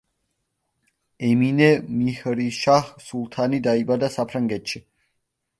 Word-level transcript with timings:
ემინე 1.27 1.67
მიჰრიშაჰ 1.99 2.79
სულთანი 3.11 3.63
დაიბადა 3.71 4.13
საფრანგეთში. 4.19 4.87